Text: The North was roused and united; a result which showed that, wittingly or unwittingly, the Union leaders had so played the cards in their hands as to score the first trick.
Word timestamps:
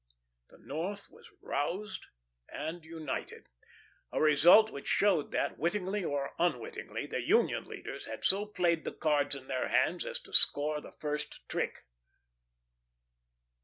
The 0.49 0.57
North 0.57 1.11
was 1.11 1.29
roused 1.41 2.07
and 2.51 2.83
united; 2.83 3.49
a 4.11 4.19
result 4.19 4.71
which 4.71 4.87
showed 4.87 5.29
that, 5.31 5.59
wittingly 5.59 6.03
or 6.03 6.31
unwittingly, 6.39 7.05
the 7.05 7.21
Union 7.21 7.65
leaders 7.65 8.07
had 8.07 8.25
so 8.25 8.47
played 8.47 8.83
the 8.83 8.93
cards 8.93 9.35
in 9.35 9.45
their 9.47 9.67
hands 9.67 10.03
as 10.03 10.19
to 10.21 10.33
score 10.33 10.81
the 10.81 10.93
first 10.99 11.47
trick. 11.47 11.85